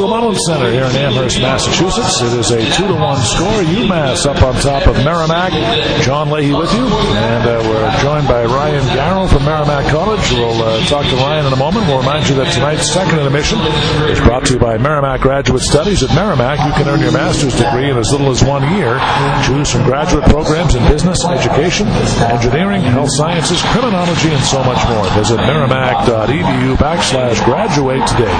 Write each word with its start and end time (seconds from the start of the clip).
to 0.00 0.32
the 0.32 0.40
Center 0.48 0.72
here 0.72 0.88
in 0.88 0.96
Amherst, 0.96 1.40
Massachusetts. 1.44 2.22
It 2.24 2.32
is 2.32 2.50
a 2.56 2.60
two 2.72 2.88
to 2.88 2.96
one 2.96 3.20
score. 3.20 3.60
UMass 3.68 4.24
up 4.24 4.40
on 4.40 4.54
top 4.64 4.86
of 4.88 4.96
Merrimack. 5.04 5.52
John 6.00 6.30
Leahy 6.30 6.56
with 6.56 6.72
you, 6.72 6.88
and 6.88 7.44
uh, 7.44 7.60
we're 7.60 7.84
joined 8.00 8.24
by 8.24 8.48
Ryan 8.48 8.80
Garrow 8.96 9.28
from 9.28 9.44
Merrimack 9.44 9.92
College. 9.92 10.24
We'll 10.32 10.56
uh, 10.56 10.80
talk 10.86 11.04
to 11.04 11.16
Ryan 11.16 11.46
in 11.46 11.52
a 11.52 11.60
moment. 11.60 11.84
We'll 11.84 12.00
remind 12.00 12.28
you 12.28 12.34
that 12.36 12.48
tonight's 12.54 12.88
second 12.88 13.18
intermission 13.18 13.60
is 14.08 14.18
brought 14.20 14.46
to 14.46 14.54
you 14.54 14.58
by 14.58 14.78
Merrimack 14.78 15.20
Graduate 15.20 15.60
Studies. 15.60 16.02
At 16.02 16.14
Merrimack, 16.16 16.64
you 16.64 16.72
can 16.80 16.88
earn 16.88 17.00
your 17.00 17.12
master's 17.12 17.56
degree 17.60 17.90
in 17.90 17.98
as 17.98 18.10
little 18.10 18.30
as 18.30 18.40
one 18.42 18.64
year. 18.80 18.96
Choose 19.44 19.68
from 19.68 19.84
graduate 19.84 20.24
programs 20.32 20.74
in 20.76 20.82
business, 20.88 21.26
education, 21.28 21.86
engineering, 22.32 22.80
health 22.80 23.12
sciences, 23.12 23.60
criminology, 23.76 24.32
and 24.32 24.44
so 24.48 24.64
much 24.64 24.80
more. 24.88 25.04
Visit 25.12 25.36
merrimack.edu 25.44 26.80
backslash 26.80 27.44
graduate 27.44 28.06
today 28.08 28.32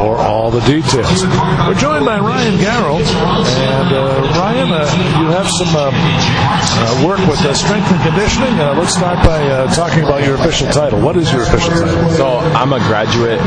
for 0.00 0.16
all 0.24 0.50
the 0.50 0.64
details. 0.64 0.85
We're 0.94 1.74
joined 1.74 2.04
by 2.04 2.20
Ryan 2.20 2.54
Garrow, 2.58 3.02
and 3.02 3.92
uh, 3.92 4.38
Ryan, 4.38 4.70
uh, 4.70 4.86
you 5.18 5.26
have 5.34 5.50
some 5.50 5.74
uh, 5.74 5.90
uh 5.90 7.06
work 7.06 7.18
with 7.26 7.40
uh, 7.42 7.54
strength 7.54 7.90
and 7.90 8.00
conditioning. 8.06 8.54
Uh, 8.60 8.78
let's 8.78 8.94
start 8.94 9.18
by 9.26 9.66
talking 9.74 10.04
about 10.04 10.22
your 10.22 10.36
official 10.36 10.68
title. 10.68 11.00
What 11.00 11.16
is 11.16 11.32
your 11.32 11.42
official 11.42 11.70
title? 11.70 12.10
So 12.10 12.38
I'm 12.54 12.72
a 12.72 12.78
graduate 12.86 13.40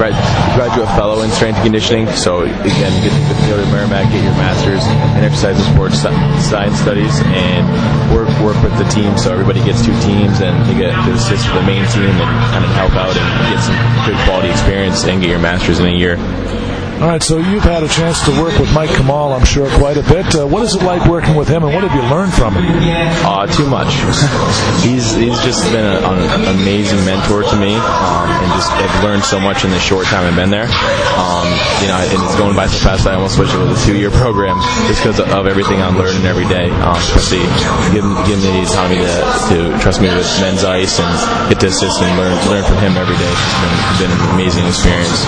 grad, 0.00 0.16
graduate 0.56 0.88
fellow 0.96 1.20
in 1.22 1.30
strength 1.30 1.56
and 1.56 1.64
conditioning. 1.64 2.08
So 2.16 2.40
again, 2.40 2.92
get, 3.04 3.12
to 3.12 3.62
to 3.62 3.70
Merrimack, 3.70 4.10
get 4.10 4.24
your 4.24 4.32
master's 4.40 4.84
in 5.20 5.24
exercise 5.28 5.60
and 5.60 5.74
sports 5.74 6.00
science 6.00 6.78
studies, 6.80 7.20
and 7.36 7.68
work 8.16 8.32
work 8.40 8.56
with 8.64 8.72
the 8.78 8.88
team. 8.88 9.18
So 9.18 9.30
everybody 9.30 9.62
gets 9.62 9.84
two 9.84 9.94
teams, 10.00 10.40
and 10.40 10.56
you 10.72 10.80
get 10.80 10.96
to 10.96 11.12
assist 11.12 11.44
the 11.52 11.60
main 11.68 11.84
team 11.92 12.16
and 12.16 12.30
kind 12.48 12.64
of 12.64 12.72
help 12.80 12.96
out 12.96 13.12
and 13.12 13.28
get 13.52 13.60
some 13.60 13.76
good 14.08 14.16
quality 14.24 14.48
experience 14.48 15.04
and 15.04 15.20
get 15.20 15.28
your 15.28 15.38
master's 15.38 15.81
in 15.84 15.94
a 15.94 15.96
year. 15.96 16.71
All 17.02 17.08
right, 17.08 17.20
so 17.20 17.38
you've 17.38 17.66
had 17.66 17.82
a 17.82 17.88
chance 17.90 18.22
to 18.26 18.30
work 18.38 18.54
with 18.62 18.72
Mike 18.72 18.94
Kamal, 18.94 19.34
I'm 19.34 19.42
sure, 19.42 19.66
quite 19.82 19.98
a 19.98 20.06
bit. 20.06 20.22
Uh, 20.38 20.46
what 20.46 20.62
is 20.62 20.78
it 20.78 20.86
like 20.86 21.02
working 21.10 21.34
with 21.34 21.50
him, 21.50 21.66
and 21.66 21.74
what 21.74 21.82
have 21.82 21.90
you 21.90 22.06
learned 22.06 22.30
from 22.30 22.54
him? 22.54 22.62
Uh, 23.26 23.42
too 23.50 23.66
much. 23.66 23.90
he's 24.86 25.10
he's 25.18 25.34
just 25.42 25.66
been 25.74 25.82
a, 25.82 25.98
an 25.98 26.46
amazing 26.62 27.02
mentor 27.02 27.42
to 27.42 27.56
me, 27.58 27.74
um, 27.74 28.30
and 28.30 28.48
just 28.54 28.70
I've 28.70 29.02
learned 29.02 29.26
so 29.26 29.42
much 29.42 29.66
in 29.66 29.74
the 29.74 29.82
short 29.82 30.06
time 30.06 30.30
I've 30.30 30.38
been 30.38 30.54
there. 30.54 30.70
Um, 31.18 31.50
you 31.82 31.90
know, 31.90 31.98
and 31.98 32.22
it's 32.22 32.38
going 32.38 32.54
by 32.54 32.70
so 32.70 32.78
fast. 32.78 33.02
I 33.10 33.18
almost 33.18 33.34
wish 33.34 33.50
it 33.50 33.58
was 33.58 33.74
a 33.74 33.80
two-year 33.82 34.14
program 34.22 34.62
just 34.86 35.02
because 35.02 35.18
of 35.18 35.50
everything 35.50 35.82
I'm 35.82 35.98
learning 35.98 36.22
every 36.22 36.46
day. 36.46 36.70
Um, 36.86 36.94
especially 37.02 37.42
giving, 37.90 38.14
giving 38.30 38.46
me 38.46 38.62
the 38.62 38.70
autonomy 38.70 39.02
to, 39.02 39.18
to 39.50 39.56
trust 39.82 39.98
me 39.98 40.06
with 40.06 40.30
men's 40.38 40.62
ice 40.62 41.02
and 41.02 41.10
get 41.50 41.58
to 41.66 41.66
assist 41.66 41.98
and 41.98 42.14
learn 42.14 42.38
learn 42.46 42.62
from 42.62 42.78
him 42.78 42.94
every 42.94 43.18
day. 43.18 43.26
It's 43.26 43.58
been, 43.58 44.06
been 44.06 44.12
an 44.14 44.22
amazing 44.38 44.70
experience. 44.70 45.18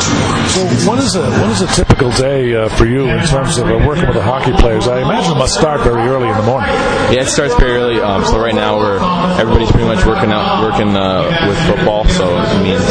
So, 0.55 0.63
what 0.87 1.03
is 1.03 1.19
a 1.19 1.27
what 1.43 1.51
is 1.51 1.64
a 1.65 1.75
typical 1.75 2.11
day 2.13 2.55
uh, 2.55 2.69
for 2.69 2.85
you 2.85 3.09
in 3.09 3.25
terms 3.27 3.57
of 3.59 3.67
uh, 3.67 3.85
working 3.87 4.07
with 4.07 4.15
the 4.15 4.23
hockey 4.23 4.53
players? 4.53 4.87
I 4.87 5.01
imagine 5.01 5.33
it 5.33 5.39
must 5.39 5.55
start 5.55 5.81
very 5.81 6.03
early 6.09 6.29
in 6.29 6.37
the 6.37 6.43
morning. 6.43 6.69
Yeah, 7.11 7.23
it 7.23 7.29
starts 7.29 7.55
very 7.57 7.73
early. 7.73 8.01
Um, 8.01 8.25
so 8.25 8.39
right 8.39 8.55
now 8.55 8.77
we're 8.77 9.01
everybody's 9.41 9.71
pretty 9.71 9.87
much 9.87 10.05
working 10.05 10.31
out, 10.31 10.63
working 10.63 10.95
uh, 10.95 11.25
with 11.49 11.59
football. 11.67 12.05
So 12.09 12.37
it 12.37 12.63
means 12.63 12.83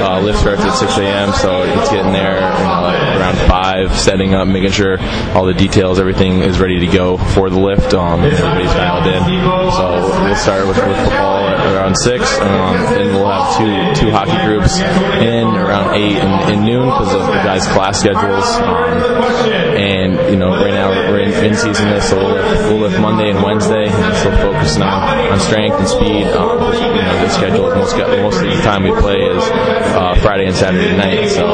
uh, 0.00 0.20
lift 0.20 0.38
starts 0.38 0.62
at 0.62 0.74
6 0.78 0.98
a.m. 0.98 1.32
So 1.34 1.62
it's 1.64 1.90
getting 1.90 2.12
there 2.12 2.38
around 2.38 3.36
five, 3.48 3.98
setting 3.98 4.34
up, 4.34 4.48
making 4.48 4.70
sure 4.70 4.98
all 5.34 5.44
the 5.44 5.54
details, 5.54 5.98
everything 5.98 6.40
is 6.40 6.58
ready 6.58 6.80
to 6.80 6.86
go 6.86 7.18
for 7.18 7.50
the 7.50 7.58
lift. 7.58 7.92
Um, 7.94 8.20
everybody's 8.20 8.72
dialed 8.72 9.06
in. 9.06 9.22
So 9.72 10.24
we'll 10.24 10.36
start 10.36 10.66
with, 10.66 10.76
with 10.76 10.96
football 11.04 11.44
around 11.74 11.96
six, 11.96 12.38
um, 12.40 12.76
and 12.94 13.14
we'll 13.14 13.30
have 13.30 13.56
two 13.58 14.00
two 14.00 14.10
hockey 14.10 14.38
groups 14.46 14.78
in 14.78 15.46
around 15.48 15.94
eight 15.94 16.16
and, 16.16 16.52
and 16.52 16.64
noon 16.64 16.86
because 16.86 17.12
of 17.14 17.26
the 17.26 17.32
guys' 17.42 17.66
class 17.68 18.02
schedules. 18.04 18.56
Um, 18.56 19.00
and 19.80 20.30
you 20.30 20.36
know, 20.36 20.48
right 20.48 20.74
now 20.74 20.90
we're 20.90 21.23
in, 21.44 21.54
season 21.54 21.90
this, 21.90 22.08
so 22.08 22.16
we'll 22.16 22.34
lift, 22.34 22.62
we'll 22.64 22.80
lift 22.88 23.00
Monday 23.00 23.30
and 23.30 23.42
Wednesday, 23.42 23.86
and 23.86 24.16
still 24.16 24.36
focusing 24.38 24.82
on, 24.82 25.32
on 25.32 25.40
strength 25.40 25.76
and 25.78 25.88
speed. 25.88 26.26
Um, 26.32 26.58
you 26.72 27.02
know, 27.02 27.16
the 27.20 27.28
schedule 27.28 27.74
most 27.74 27.96
most 27.96 28.36
of 28.40 28.48
the 28.48 28.62
time 28.62 28.82
we 28.82 28.92
play 29.00 29.20
is 29.20 29.42
uh, 29.94 30.14
Friday 30.22 30.46
and 30.46 30.56
Saturday 30.56 30.96
night, 30.96 31.28
so 31.28 31.44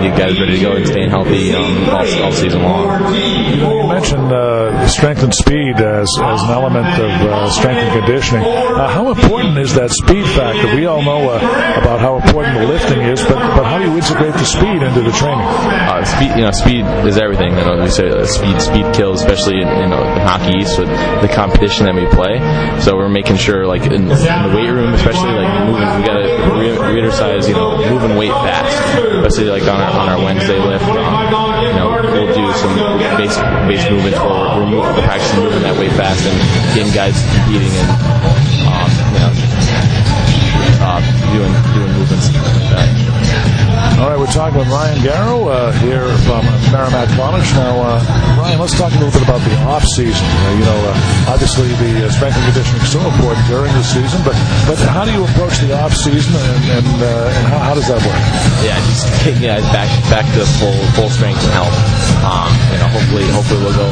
we 0.00 0.08
get 0.08 0.18
guys 0.18 0.40
ready 0.40 0.56
to 0.56 0.62
go 0.62 0.72
and 0.72 0.86
staying 0.86 1.10
healthy 1.10 1.54
um, 1.54 1.88
all, 1.88 2.22
all, 2.24 2.32
season 2.32 2.62
long. 2.62 3.14
You 3.14 3.88
mentioned 3.88 4.32
uh, 4.32 4.86
strength 4.88 5.22
and 5.22 5.34
speed 5.34 5.76
as, 5.76 6.08
as 6.20 6.42
an 6.42 6.50
element 6.50 6.86
of 6.86 7.10
uh, 7.10 7.50
strength 7.50 7.80
and 7.80 8.04
conditioning. 8.04 8.44
Uh, 8.44 8.88
how 8.88 9.10
important 9.10 9.58
is 9.58 9.74
that 9.74 9.90
speed 9.90 10.26
factor? 10.36 10.76
We 10.76 10.86
all 10.86 11.02
know 11.02 11.30
uh, 11.30 11.38
about 11.80 12.00
how 12.00 12.16
important 12.16 12.58
the 12.58 12.66
lifting 12.66 13.00
is, 13.00 13.22
but 13.22 13.38
but 13.56 13.64
how 13.64 13.78
do 13.78 13.84
you 13.84 13.96
integrate 13.96 14.34
the 14.34 14.44
speed 14.44 14.82
into 14.82 15.02
the 15.02 15.12
training? 15.12 15.46
Uh, 15.46 16.04
speed, 16.04 16.30
you 16.36 16.42
know, 16.42 16.52
speed 16.52 16.84
is 17.06 17.18
everything. 17.18 17.56
You 17.56 17.64
know, 17.64 17.82
we 17.82 17.90
say 17.90 18.08
uh, 18.08 18.24
speed 18.26 18.60
speed 18.60 18.94
kills, 18.94 19.24
especially 19.30 19.62
in, 19.62 19.68
know, 19.86 20.02
in 20.02 20.20
hockey 20.26 20.58
East 20.58 20.78
with 20.78 20.88
the 21.22 21.30
competition 21.30 21.86
that 21.86 21.94
we 21.94 22.06
play. 22.10 22.42
So 22.82 22.96
we're 22.96 23.08
making 23.08 23.36
sure, 23.36 23.64
like 23.66 23.86
in, 23.86 23.92
in 23.92 24.08
the 24.08 24.52
weight 24.54 24.70
room, 24.70 24.92
especially 24.94 25.30
like 25.30 25.50
moving, 25.70 25.86
we 25.86 26.02
gotta 26.02 26.26
re- 26.58 27.06
exercise, 27.06 27.46
you 27.46 27.54
know, 27.54 27.78
moving 27.78 28.16
weight 28.16 28.34
fast, 28.42 28.74
especially 28.98 29.50
like 29.50 29.62
on 29.62 29.80
our 29.80 29.92
on 29.92 30.08
our 30.08 30.18
Wednesday 30.18 30.58
lift. 30.58 30.84
Um, 30.84 31.62
you 31.62 31.72
know, 31.78 31.94
we'll 32.02 32.34
do 32.34 32.52
some 32.58 32.74
base 33.18 33.38
base 33.70 33.90
movements 33.90 34.18
we're, 34.18 34.66
we're, 34.66 34.82
we're 34.82 35.02
practicing 35.02 35.44
moving 35.44 35.62
that 35.62 35.78
weight 35.78 35.92
fast 35.92 36.26
and 36.26 36.74
getting 36.74 36.92
guys 36.92 37.14
competing 37.38 37.70
and 37.70 37.90
um, 38.66 38.90
you 39.14 39.20
know 40.04 40.09
doing 40.98 41.54
doing 41.70 41.92
movements 41.94 42.26
like 42.34 42.66
that. 42.74 43.20
All 44.00 44.08
right, 44.08 44.18
we're 44.18 44.32
talking 44.32 44.58
with 44.58 44.68
Ryan 44.72 44.96
Garrow 45.04 45.52
uh, 45.52 45.70
here 45.84 46.08
from 46.24 46.40
Merrimack 46.72 47.12
College. 47.20 47.44
Now, 47.52 48.00
uh, 48.00 48.00
Ryan, 48.40 48.58
let's 48.58 48.72
talk 48.72 48.90
a 48.90 48.98
little 48.98 49.12
bit 49.12 49.22
about 49.22 49.44
the 49.44 49.52
off 49.68 49.84
season. 49.92 50.24
Uh, 50.24 50.56
you 50.56 50.64
know, 50.64 50.78
uh, 50.88 51.32
obviously 51.36 51.68
the 51.78 52.08
uh, 52.08 52.10
strength 52.10 52.34
and 52.40 52.44
conditioning 52.48 52.80
is 52.80 52.90
so 52.90 53.00
important 53.04 53.44
during 53.46 53.70
the 53.76 53.84
season, 53.84 54.18
but 54.24 54.32
but 54.64 54.80
how 54.90 55.04
do 55.04 55.12
you 55.12 55.22
approach 55.22 55.60
the 55.60 55.76
off 55.76 55.92
season, 55.92 56.32
and 56.32 56.80
and, 56.80 56.96
uh, 56.96 57.36
and 57.38 57.44
how, 57.52 57.70
how, 57.70 57.74
does 57.76 57.86
that 57.92 58.00
work? 58.00 58.20
Yeah, 58.64 58.80
just 58.88 59.04
getting 59.22 59.44
guys 59.44 59.68
back 59.70 59.88
back 60.08 60.26
to 60.34 60.42
full 60.58 60.80
full 60.96 61.10
strength 61.12 61.44
and 61.44 61.52
health. 61.52 61.76
Um, 62.24 62.50
you 62.72 62.80
know, 62.80 62.88
hopefully 62.90 63.26
hopefully 63.30 63.60
we'll 63.62 63.78
go 63.78 63.90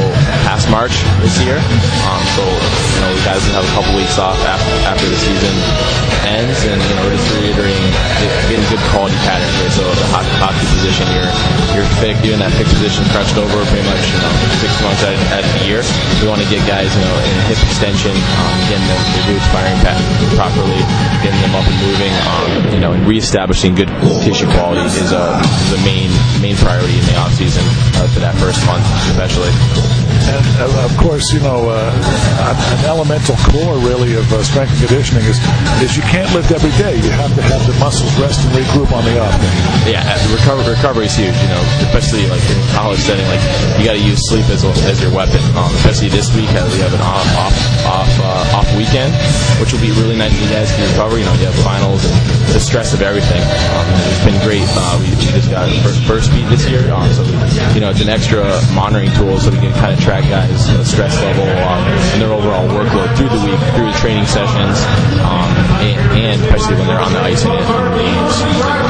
past 0.49 0.67
March 0.73 0.97
this 1.21 1.37
year. 1.45 1.61
Um, 1.61 2.23
so 2.35 2.43
you 2.43 3.01
know, 3.05 3.13
guys 3.29 3.45
will 3.45 3.61
have 3.61 3.67
a 3.69 3.75
couple 3.77 3.93
weeks 3.95 4.17
off 4.19 4.41
after 4.41 4.75
after 4.89 5.07
the 5.07 5.21
season 5.21 6.18
ends, 6.29 6.59
and 6.69 6.77
you 6.77 6.95
know, 6.97 7.07
just 7.09 7.27
reiterating 7.37 7.89
getting 8.49 8.67
good 8.69 8.83
quality 8.93 9.17
patterns. 9.25 9.55
Right? 9.61 9.73
So 9.73 9.85
the 9.85 10.07
hockey, 10.13 10.35
hockey 10.37 10.65
position, 10.77 11.05
you're 11.13 11.31
you're 11.77 11.89
fixed, 12.01 12.21
doing 12.25 12.41
that 12.41 12.53
fixed 12.57 12.75
position 12.77 13.05
crunched 13.15 13.37
over 13.41 13.57
pretty 13.73 13.87
much 13.89 14.03
you 14.13 14.21
know 14.21 14.33
six 14.61 14.73
months 14.85 15.03
out, 15.05 15.17
of 15.17 15.53
the 15.61 15.65
year. 15.65 15.81
We 16.21 16.29
want 16.29 16.41
to 16.45 16.49
get 16.53 16.61
guys 16.69 16.91
you 16.93 17.03
know 17.05 17.17
in 17.25 17.35
hip 17.49 17.61
extension, 17.65 18.13
um, 18.13 18.57
getting 18.69 18.89
them, 18.89 19.01
their 19.17 19.25
glutes 19.33 19.49
firing 19.55 19.79
properly, 20.37 20.81
getting 21.25 21.41
them 21.41 21.55
up 21.57 21.65
and 21.65 21.79
moving, 21.83 22.15
um, 22.29 22.51
you 22.75 22.81
know, 22.81 22.93
and 22.93 23.03
reestablishing 23.09 23.75
good 23.75 23.91
tissue 24.23 24.49
quality 24.53 24.85
is 25.01 25.13
a 25.13 25.41
is 25.41 25.73
a 25.73 25.81
main 25.87 26.11
main 26.43 26.57
priority 26.59 26.99
in 26.99 27.05
the 27.09 27.17
off 27.17 27.33
season 27.35 27.65
uh, 27.99 28.07
for 28.13 28.21
that 28.21 28.37
first 28.37 28.61
month 28.67 28.85
especially. 29.11 29.51
And 30.29 30.45
uh, 30.61 30.85
of 30.85 30.93
course, 30.99 31.25
you 31.33 31.41
know, 31.41 31.71
uh, 31.71 32.75
an 32.75 32.85
elemental 32.85 33.37
core 33.49 33.79
really 33.79 34.15
of 34.15 34.27
uh, 34.33 34.43
strength 34.43 34.73
and 34.75 34.89
conditioning 34.89 35.25
is 35.25 35.39
is 35.81 35.97
you 35.97 36.03
can't 36.03 36.18
lift 36.35 36.51
every 36.51 36.75
day. 36.81 36.97
You 36.99 37.11
have 37.15 37.35
to 37.35 37.43
have 37.43 37.63
the 37.67 37.77
muscles 37.79 38.11
rest 38.19 38.43
and 38.47 38.51
regroup 38.57 38.91
on 38.91 39.05
the 39.05 39.21
off 39.21 39.35
day. 39.39 39.95
Yeah, 39.95 40.03
recovery 40.35 40.75
recovery 40.75 41.07
is 41.07 41.17
huge. 41.17 41.37
You 41.39 41.51
know, 41.53 41.63
especially 41.87 42.27
like 42.27 42.43
in 42.51 42.59
college 42.75 43.01
setting, 43.01 43.27
like 43.29 43.43
you 43.79 43.85
got 43.87 43.95
to 43.95 44.03
use 44.03 44.19
sleep 44.29 44.47
as 44.51 44.65
as 44.65 44.99
your 45.03 45.13
weapon. 45.15 45.41
Um, 45.55 45.71
especially 45.79 46.09
this 46.09 46.33
week, 46.35 46.51
as 46.57 46.67
we 46.75 46.81
have 46.83 46.95
an 46.95 47.03
off 47.03 47.29
off 47.39 47.57
off, 47.89 48.13
uh, 48.21 48.59
off 48.59 48.69
weekend, 48.77 49.15
which 49.61 49.73
will 49.73 49.81
be 49.81 49.93
really 50.01 50.17
nice 50.17 50.35
for 50.35 50.43
you 50.43 50.51
guys 50.51 50.69
to 50.75 50.83
recover. 50.93 51.19
You 51.19 51.25
know, 51.25 51.35
you 51.39 51.47
have 51.47 51.59
finals 51.63 52.05
and 52.05 52.17
the 52.53 52.61
stress 52.61 52.93
of 52.93 53.03
everything. 53.03 53.41
Um, 53.41 53.87
it's 54.09 54.25
been 54.25 54.41
great. 54.45 54.67
Uh, 54.75 54.99
we, 55.01 55.09
we 55.13 55.31
just 55.33 55.51
got 55.51 55.69
first, 55.85 56.01
Firstbeat 56.09 56.49
this 56.49 56.69
year, 56.69 56.91
um, 56.93 57.09
so 57.13 57.23
you 57.75 57.81
know 57.81 57.91
it's 57.91 58.01
an 58.01 58.09
extra 58.09 58.45
monitoring 58.73 59.13
tool 59.15 59.39
so 59.39 59.51
we 59.51 59.59
can 59.59 59.73
kind 59.75 59.93
of 59.93 60.01
track 60.01 60.25
guys' 60.29 60.69
uh, 60.69 60.85
stress 60.85 61.15
level 61.23 61.45
um, 61.45 61.83
and 62.15 62.23
their 62.23 62.33
overall 62.33 62.67
workload 62.69 63.11
through 63.17 63.29
the 63.29 63.43
week, 63.45 63.61
through 63.77 63.87
the 63.87 63.99
training 63.99 64.27
sessions, 64.27 64.79
um, 65.23 65.51
and, 65.85 66.08
and, 66.11 66.41
especially 66.43 66.77
when 66.77 66.87
they're 66.87 67.01
on 67.01 67.13
the 67.13 67.21
ice 67.21 67.45
and 67.45 67.55
in 67.55 67.99
games. 67.99 68.88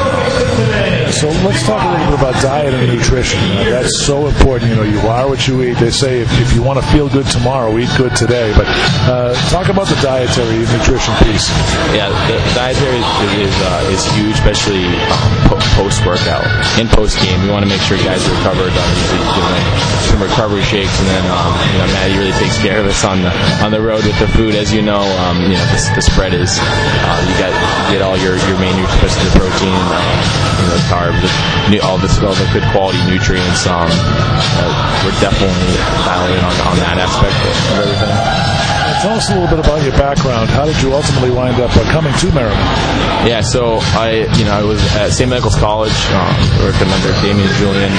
So 1.11 1.27
let's 1.41 1.65
talk 1.65 1.81
a 1.81 1.89
little 1.89 2.05
bit 2.05 2.19
about 2.21 2.41
diet 2.41 2.73
and 2.73 2.93
nutrition. 2.93 3.39
Uh, 3.57 3.81
that's 3.81 4.05
so 4.05 4.27
important. 4.27 4.69
You 4.69 4.77
know, 4.77 4.83
you 4.83 4.99
are 5.09 5.27
what 5.27 5.47
you 5.47 5.61
eat. 5.63 5.77
They 5.81 5.89
say 5.89 6.21
if, 6.21 6.29
if 6.39 6.53
you 6.53 6.61
want 6.61 6.77
to 6.79 6.85
feel 6.93 7.09
good 7.09 7.25
tomorrow, 7.25 7.75
eat 7.77 7.89
good 7.97 8.15
today. 8.15 8.53
But 8.55 8.67
uh, 9.09 9.33
talk 9.49 9.69
about 9.69 9.87
the 9.89 9.97
dietary 10.05 10.61
nutrition 10.69 11.13
piece. 11.25 11.49
Yeah, 11.97 12.13
the, 12.29 12.37
dietary 12.53 13.01
is 13.41 13.55
uh, 13.65 13.89
is 13.89 14.05
huge, 14.13 14.37
especially 14.37 14.85
um, 15.09 15.59
post 15.73 16.05
workout 16.05 16.45
and 16.77 16.87
post 16.89 17.17
game. 17.25 17.41
We 17.41 17.49
want 17.49 17.65
to 17.65 17.69
make 17.69 17.81
sure 17.81 17.97
guys 17.97 18.21
are 18.29 18.35
recovered. 18.37 18.69
Doing 18.69 19.65
some 20.13 20.21
recovery 20.21 20.61
shakes, 20.61 20.93
and 21.01 21.07
then 21.09 21.25
um, 21.25 21.53
you 21.73 21.77
know 21.81 21.89
Maddie 21.93 22.17
really 22.17 22.37
takes 22.37 22.57
care 22.61 22.79
of 22.79 22.85
us 22.85 23.03
on 23.03 23.21
the 23.25 23.33
on 23.65 23.71
the 23.71 23.81
road 23.81 24.05
with 24.05 24.17
the 24.19 24.27
food. 24.37 24.53
As 24.53 24.71
you 24.71 24.81
know, 24.81 25.01
um, 25.25 25.41
you 25.49 25.57
know 25.57 25.67
the, 25.73 25.79
the 25.95 26.01
spread 26.05 26.33
is 26.33 26.57
uh, 26.61 27.17
you 27.25 27.33
got 27.41 27.51
get 27.89 28.01
all 28.01 28.17
your 28.17 28.37
your 28.45 28.57
main 28.61 28.77
nutrients, 28.77 29.17
the 29.17 29.33
protein. 29.33 29.73
Um, 29.73 30.49
you 30.59 30.67
know, 30.67 30.79
carbs, 30.99 31.79
all 31.81 31.97
this 31.97 32.19
all 32.19 32.33
the 32.33 32.49
good 32.51 32.63
quality 32.71 32.99
nutrients. 33.09 33.65
Um, 33.65 33.87
uh, 33.87 35.01
we're 35.05 35.19
definitely 35.21 35.75
dialing 36.03 36.39
on, 36.39 36.53
on 36.67 36.77
that 36.83 36.97
aspect 36.99 37.35
of 37.71 37.79
everything. 37.79 38.78
Tell 38.99 39.15
us 39.15 39.31
a 39.31 39.33
little 39.39 39.47
bit 39.47 39.63
about 39.63 39.79
your 39.79 39.95
background. 39.95 40.51
How 40.51 40.67
did 40.67 40.75
you 40.83 40.91
ultimately 40.91 41.31
wind 41.31 41.55
up 41.63 41.71
uh, 41.71 41.87
coming 41.87 42.11
to 42.19 42.27
Merrimack? 42.35 43.23
Yeah, 43.23 43.39
so 43.39 43.79
I, 43.95 44.27
you 44.35 44.43
know, 44.43 44.51
I 44.51 44.63
was 44.67 44.83
at 44.99 45.15
St. 45.15 45.31
Michael's 45.31 45.55
College, 45.55 45.95
um, 46.11 46.35
working 46.59 46.91
under 46.91 47.15
Damien 47.23 47.47
Julian, 47.63 47.95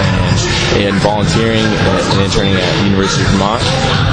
and, 0.00 0.36
and 0.88 0.96
volunteering 1.04 1.60
and 1.60 2.20
interning 2.24 2.56
at 2.56 2.64
University 2.88 3.28
of 3.28 3.36
Vermont. 3.36 3.60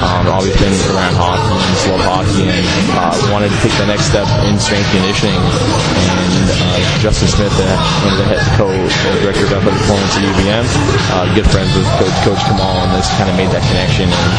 Um, 0.04 0.28
always 0.28 0.52
been 0.60 0.76
around 0.92 1.16
hockey, 1.16 1.56
just 1.72 1.88
love 1.88 2.04
hockey, 2.04 2.52
and 2.52 2.68
uh, 3.00 3.16
wanted 3.32 3.48
to 3.56 3.60
take 3.64 3.76
the 3.80 3.88
next 3.88 4.12
step 4.12 4.28
in 4.44 4.60
strength 4.60 4.92
conditioning. 4.92 5.40
And 5.40 6.52
uh, 6.52 7.00
Justin 7.00 7.32
Smith, 7.32 7.56
uh, 7.56 7.64
one 8.04 8.12
of 8.12 8.20
the 8.20 8.28
head 8.28 8.44
coach, 8.60 8.92
uh, 9.08 9.24
of 9.24 9.40
athletic 9.40 9.72
performance 9.72 10.14
at 10.20 10.24
UVM, 10.28 10.68
uh, 11.16 11.32
good 11.32 11.48
friends 11.48 11.72
with 11.80 11.88
Coach, 11.96 12.16
coach 12.28 12.44
Kamal, 12.44 12.76
and 12.84 12.92
this 12.92 13.08
kind 13.16 13.32
of 13.32 13.40
made 13.40 13.56
that 13.56 13.64
connection. 13.72 14.12
And 14.12 14.32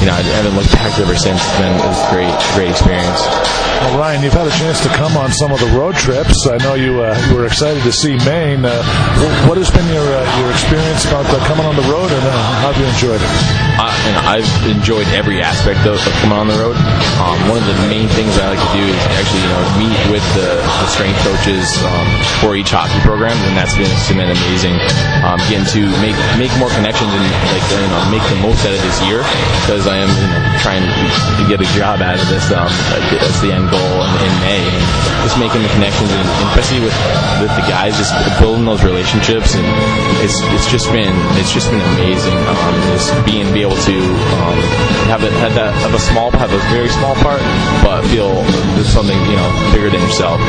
you 0.00 0.06
know, 0.08 0.16
I 0.16 0.22
haven't 0.40 0.56
looked 0.56 0.72
back 0.72 0.96
ever 0.96 1.12
since 1.12 1.41
it's 1.42 1.58
been 1.58 1.74
it 1.74 1.86
was 1.86 1.98
a 1.98 2.10
great, 2.14 2.34
great 2.54 2.70
experience. 2.70 3.20
Well, 3.82 3.98
Ryan, 3.98 4.22
you've 4.22 4.32
had 4.32 4.46
a 4.46 4.56
chance 4.62 4.80
to 4.82 4.88
come 4.94 5.16
on 5.16 5.32
some 5.32 5.50
of 5.50 5.58
the 5.58 5.66
road 5.74 5.96
trips. 5.96 6.46
I 6.46 6.56
know 6.58 6.74
you, 6.74 7.02
uh, 7.02 7.18
you 7.28 7.34
were 7.34 7.46
excited 7.46 7.82
to 7.82 7.92
see 7.92 8.14
Maine. 8.22 8.64
Uh, 8.64 8.82
what 9.48 9.58
has 9.58 9.70
been 9.70 9.86
your 9.90 10.06
uh, 10.06 10.38
your 10.38 10.50
experience 10.50 11.04
about 11.04 11.26
uh, 11.26 11.42
coming 11.46 11.66
on 11.66 11.74
the 11.74 11.86
road, 11.90 12.10
and 12.10 12.22
uh, 12.22 12.32
how 12.62 12.70
have 12.70 12.78
you 12.78 12.86
enjoyed 12.86 13.20
it? 13.20 13.62
and 14.02 14.18
I've 14.26 14.50
enjoyed 14.66 15.06
every 15.14 15.38
aspect 15.42 15.86
of, 15.86 15.94
of 15.94 16.12
coming 16.22 16.38
on 16.38 16.50
the 16.50 16.58
road. 16.58 16.74
Um, 17.22 17.38
one 17.46 17.62
of 17.62 17.66
the 17.66 17.78
main 17.86 18.10
things 18.18 18.34
I 18.38 18.50
like 18.50 18.62
to 18.62 18.72
do 18.74 18.82
is 18.82 19.02
actually, 19.14 19.42
you 19.46 19.52
know, 19.54 19.62
meet 19.78 19.98
with 20.10 20.26
the, 20.34 20.58
the 20.58 20.88
strength 20.90 21.18
coaches 21.22 21.66
um, 21.86 22.06
for 22.42 22.58
each 22.58 22.74
hockey 22.74 22.98
program, 23.06 23.34
and 23.46 23.54
that's 23.54 23.74
been, 23.78 23.86
it's 23.86 24.10
been 24.10 24.22
amazing. 24.22 24.74
Um, 25.22 25.38
getting 25.46 25.66
to 25.78 25.82
make 26.02 26.18
make 26.38 26.50
more 26.58 26.70
connections 26.74 27.10
and 27.14 27.26
like 27.54 27.62
you 27.70 27.90
know 27.90 28.02
make 28.10 28.24
the 28.26 28.38
most 28.42 28.66
out 28.66 28.74
of 28.74 28.82
this 28.82 28.98
year 29.06 29.22
because 29.62 29.86
I 29.86 30.02
am 30.02 30.10
you 30.10 30.26
know, 30.26 30.42
trying 30.62 30.86
to 30.86 31.48
get 31.48 31.60
a 31.60 31.68
job 31.74 32.00
out 32.00 32.22
of 32.22 32.28
this. 32.28 32.50
Um, 32.52 32.70
that's 33.18 33.40
the 33.40 33.52
end 33.52 33.68
goal 33.70 33.80
in, 33.80 34.22
in 34.22 34.32
May. 34.40 35.01
Just 35.22 35.38
making 35.38 35.62
the 35.62 35.68
connections, 35.70 36.10
and, 36.10 36.26
especially 36.50 36.82
with 36.82 36.96
with 37.40 37.52
the 37.54 37.64
guys, 37.70 37.96
just 37.96 38.12
building 38.42 38.64
those 38.64 38.82
relationships, 38.82 39.54
and 39.54 39.64
it's 40.18 40.42
it's 40.50 40.66
just 40.66 40.90
been 40.90 41.14
it's 41.38 41.52
just 41.52 41.70
been 41.70 41.80
amazing. 41.94 42.34
Um, 42.34 42.74
just 42.90 43.14
being 43.24 43.46
be 43.54 43.62
able 43.62 43.78
to 43.86 43.96
um, 44.42 44.58
have 45.06 45.22
it 45.22 45.32
have 45.38 45.54
that 45.54 45.74
have 45.78 45.94
a 45.94 46.02
small 46.02 46.30
have 46.32 46.52
a 46.52 46.62
very 46.74 46.88
small 46.90 47.14
part, 47.22 47.40
but 47.86 48.02
feel 48.10 48.42
something 48.82 49.18
you 49.30 49.36
know 49.38 49.48
bigger 49.72 49.90
than 49.90 50.02
yourself. 50.02 50.40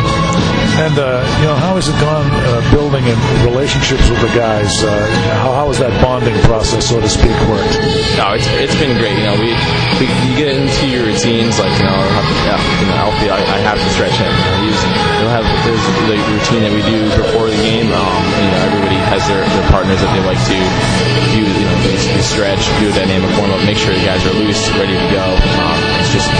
And 0.73 0.97
uh, 0.97 1.21
you 1.37 1.45
know, 1.45 1.55
how 1.55 1.77
has 1.77 1.85
it 1.85 1.97
gone 2.01 2.25
uh, 2.33 2.61
building 2.73 3.05
in 3.05 3.17
relationships 3.45 4.09
with 4.09 4.21
the 4.25 4.33
guys? 4.33 4.73
Uh, 4.81 4.89
how, 5.37 5.53
how 5.53 5.67
has 5.69 5.77
that 5.77 5.93
bonding 6.01 6.33
process, 6.49 6.89
so 6.89 6.97
to 6.97 7.05
speak, 7.09 7.37
worked? 7.45 7.77
No, 8.17 8.33
it's 8.33 8.49
it's 8.57 8.73
been 8.81 8.97
great. 8.97 9.13
You 9.13 9.25
know, 9.29 9.37
we, 9.37 9.53
we 10.01 10.09
you 10.09 10.33
get 10.33 10.49
into 10.57 10.89
your 10.89 11.05
routines 11.05 11.61
like 11.61 11.69
you 11.77 11.85
know, 11.85 11.93
have 11.93 12.25
to, 12.25 12.35
yeah, 12.49 12.57
you 12.81 12.87
know, 12.89 12.97
Alfie, 13.05 13.29
I, 13.29 13.37
I 13.37 13.57
have 13.61 13.77
to 13.77 13.89
stretch 13.93 14.17
him. 14.17 14.33
He's, 14.63 14.79
he'll 15.19 15.33
have 15.33 15.43
there's 15.67 15.83
the 16.07 16.15
routine 16.31 16.63
that 16.63 16.71
we 16.71 16.79
do 16.87 17.03
before 17.19 17.51
the 17.51 17.59
game. 17.59 17.91
Um, 17.91 18.23
you 18.39 18.47
know, 18.47 18.59
everybody 18.71 18.95
has 19.11 19.19
their, 19.27 19.43
their 19.43 19.67
partners 19.67 19.99
that 19.99 20.11
they 20.15 20.23
like 20.23 20.39
to 20.39 20.55
do. 20.55 21.43
You 21.43 21.67
know, 21.67 21.75
they 21.83 22.23
stretch, 22.23 22.63
do 22.79 22.87
a 22.87 22.95
dynamic 22.95 23.27
warm 23.35 23.51
up, 23.51 23.59
make 23.67 23.75
sure 23.75 23.91
the 23.91 24.05
guys 24.07 24.23
are 24.23 24.35
loose, 24.39 24.71
ready 24.79 24.95
to 24.95 25.07
go. 25.11 25.25
Um, 25.59 25.79
it's 25.99 26.11
just 26.15 26.31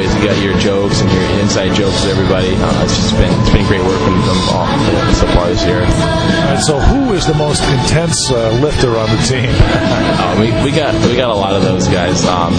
always 0.00 0.16
you 0.16 0.24
got 0.24 0.38
your 0.40 0.56
jokes 0.56 1.00
and 1.00 1.12
your 1.12 1.26
inside 1.44 1.76
jokes 1.76 2.00
with 2.00 2.16
everybody. 2.16 2.56
Uh, 2.56 2.84
it's 2.84 2.96
just 2.96 3.12
been 3.20 3.28
it's 3.44 3.52
been 3.52 3.66
great 3.68 3.84
working 3.84 4.12
with 4.16 4.24
them 4.24 4.40
all 4.48 4.64
so 5.12 5.26
far 5.36 5.44
this 5.52 5.60
year. 5.68 5.84
And 5.84 6.60
so, 6.64 6.80
who 6.80 7.12
is 7.12 7.26
the 7.26 7.36
most 7.36 7.60
intense 7.68 8.16
uh, 8.32 8.56
lifter 8.64 8.96
on 8.96 9.08
the 9.12 9.20
team? 9.28 9.52
uh, 9.52 10.40
we, 10.40 10.48
we 10.64 10.70
got 10.72 10.96
we 11.04 11.16
got 11.16 11.28
a 11.28 11.36
lot 11.36 11.52
of 11.52 11.62
those 11.62 11.84
guys. 11.88 12.24
Um, 12.24 12.56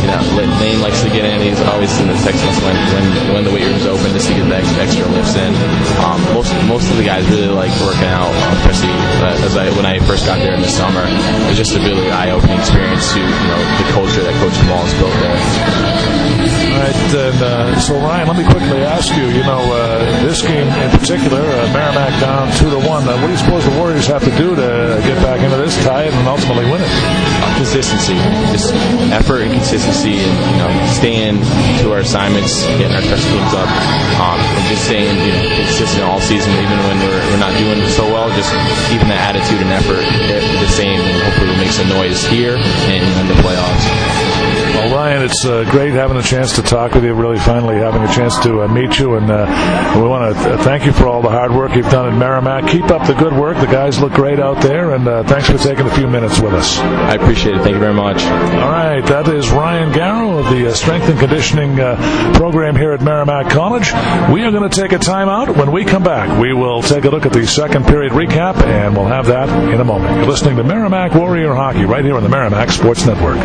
you 0.00 0.08
know, 0.08 0.24
Lane 0.40 0.80
likes 0.80 1.04
to 1.04 1.10
get 1.12 1.28
in. 1.28 1.44
He's 1.44 1.60
always 1.68 1.92
in 2.00 2.08
the 2.08 2.16
text 2.24 2.40
when, 2.64 2.76
when 2.96 3.04
when 3.36 3.42
the 3.44 3.52
weight 3.52 3.68
room's 3.68 3.84
open 3.84 4.16
just 4.16 4.28
to 4.28 4.34
get 4.34 4.48
the 4.48 4.56
extra 4.80 5.04
lifts 5.12 5.36
in. 5.36 5.52
Um, 6.00 6.16
most 6.32 6.52
most 6.64 6.88
of 6.88 6.96
the 6.96 7.04
guys 7.04 7.28
really 7.28 7.52
like 7.52 7.72
working 7.84 8.08
out, 8.08 8.32
especially 8.64 8.94
uh, 9.20 9.44
as 9.44 9.56
I 9.56 9.68
when 9.76 9.84
I 9.84 10.00
first 10.08 10.24
got 10.24 10.40
there 10.40 10.56
in 10.56 10.64
the 10.64 10.72
summer. 10.72 11.04
It 11.04 11.48
was 11.52 11.60
just 11.60 11.76
a 11.76 11.80
really 11.84 12.08
eye-opening 12.08 12.56
experience 12.56 13.12
to 13.12 13.20
you 13.20 13.48
know 13.52 13.60
the 13.84 13.86
culture 13.92 14.24
that 14.24 14.32
Coach 14.40 14.56
Kamal 14.64 14.80
has 14.80 14.94
built 14.96 15.16
there. 15.20 16.29
All 16.70 16.78
right, 16.78 16.94
and 16.94 17.42
uh, 17.42 17.80
so 17.80 17.98
Ryan, 17.98 18.28
let 18.28 18.36
me 18.38 18.44
quickly 18.46 18.78
ask 18.86 19.10
you. 19.18 19.26
You 19.26 19.42
know, 19.42 19.58
uh, 19.74 20.22
this 20.22 20.40
game 20.40 20.70
in 20.70 20.90
particular, 20.94 21.42
uh, 21.42 21.66
Merrimack 21.74 22.14
down 22.22 22.46
two 22.54 22.70
to 22.70 22.78
one. 22.86 23.02
Uh, 23.10 23.18
what 23.18 23.26
do 23.26 23.32
you 23.34 23.42
suppose 23.42 23.66
the 23.66 23.74
Warriors 23.74 24.06
have 24.06 24.22
to 24.22 24.30
do 24.38 24.54
to 24.54 25.02
get 25.02 25.18
back 25.18 25.42
into 25.42 25.58
this 25.58 25.74
tie 25.82 26.06
and 26.06 26.14
ultimately 26.30 26.70
win 26.70 26.78
it? 26.78 26.90
Consistency, 27.58 28.14
just 28.54 28.70
effort 29.10 29.42
and 29.42 29.52
consistency, 29.52 30.14
and 30.22 30.34
you 30.54 30.58
know, 30.62 30.70
staying 30.94 31.42
to 31.82 31.90
our 31.90 32.06
assignments, 32.06 32.62
getting 32.78 32.94
our 32.94 33.02
special 33.02 33.28
teams 33.34 33.52
up, 33.58 33.68
um, 34.22 34.38
and 34.38 34.64
just 34.70 34.86
staying 34.86 35.10
you 35.26 35.34
know 35.34 35.44
consistent 35.66 36.06
all 36.06 36.22
season, 36.22 36.54
even 36.54 36.78
when 36.86 36.96
we're, 37.02 37.20
we're 37.34 37.42
not 37.42 37.52
doing 37.58 37.82
so 37.90 38.06
well. 38.06 38.30
Just 38.38 38.54
keeping 38.86 39.10
that 39.10 39.34
attitude 39.34 39.58
and 39.58 39.74
effort 39.74 39.98
the 39.98 40.70
same, 40.70 41.02
and 41.02 41.18
hopefully 41.26 41.50
we'll 41.50 41.58
make 41.66 41.74
some 41.74 41.90
noise 41.90 42.22
here 42.30 42.54
and 42.86 43.02
in 43.02 43.26
the 43.26 43.39
it's 45.30 45.46
uh, 45.46 45.64
great 45.70 45.92
having 45.92 46.16
a 46.16 46.22
chance 46.22 46.56
to 46.56 46.62
talk 46.62 46.92
with 46.92 47.04
you. 47.04 47.14
Really, 47.14 47.38
finally 47.38 47.76
having 47.76 48.02
a 48.02 48.12
chance 48.12 48.36
to 48.40 48.62
uh, 48.62 48.68
meet 48.68 48.98
you, 48.98 49.14
and 49.14 49.30
uh, 49.30 49.46
we 49.94 50.02
want 50.02 50.34
to 50.34 50.42
th- 50.42 50.60
thank 50.62 50.84
you 50.84 50.92
for 50.92 51.06
all 51.06 51.22
the 51.22 51.28
hard 51.28 51.52
work 51.52 51.76
you've 51.76 51.88
done 51.88 52.12
at 52.12 52.18
Merrimack. 52.18 52.68
Keep 52.68 52.86
up 52.86 53.06
the 53.06 53.14
good 53.14 53.32
work. 53.34 53.56
The 53.58 53.66
guys 53.66 54.00
look 54.00 54.12
great 54.12 54.40
out 54.40 54.60
there, 54.60 54.92
and 54.94 55.06
uh, 55.06 55.22
thanks 55.22 55.48
for 55.48 55.56
taking 55.56 55.86
a 55.86 55.94
few 55.94 56.08
minutes 56.08 56.40
with 56.40 56.52
us. 56.52 56.78
I 56.78 57.14
appreciate 57.14 57.54
it. 57.54 57.62
Thank 57.62 57.74
you 57.74 57.78
very 57.78 57.94
much. 57.94 58.22
All 58.24 58.72
right, 58.72 59.06
that 59.06 59.28
is 59.28 59.50
Ryan 59.50 59.92
Garrow 59.92 60.38
of 60.38 60.50
the 60.50 60.68
uh, 60.68 60.74
Strength 60.74 61.10
and 61.10 61.20
Conditioning 61.20 61.78
uh, 61.78 62.32
program 62.34 62.74
here 62.74 62.92
at 62.92 63.00
Merrimack 63.00 63.50
College. 63.50 63.92
We 64.32 64.42
are 64.42 64.50
going 64.50 64.68
to 64.68 64.80
take 64.80 64.90
a 64.90 64.98
timeout. 64.98 65.56
When 65.56 65.70
we 65.70 65.84
come 65.84 66.02
back, 66.02 66.40
we 66.40 66.52
will 66.52 66.82
take 66.82 67.04
a 67.04 67.10
look 67.10 67.24
at 67.24 67.32
the 67.32 67.46
second 67.46 67.86
period 67.86 68.12
recap, 68.12 68.56
and 68.64 68.96
we'll 68.96 69.06
have 69.06 69.26
that 69.26 69.48
in 69.72 69.80
a 69.80 69.84
moment. 69.84 70.16
You're 70.16 70.26
listening 70.26 70.56
to 70.56 70.64
Merrimack 70.64 71.14
Warrior 71.14 71.54
Hockey 71.54 71.84
right 71.84 72.04
here 72.04 72.16
on 72.16 72.24
the 72.24 72.28
Merrimack 72.28 72.70
Sports 72.70 73.06
Network. 73.06 73.38